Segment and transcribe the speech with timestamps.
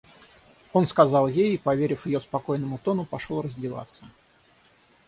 [0.73, 4.05] Он сказал ей и, поверив ее спокойному тону, пошел раздеваться.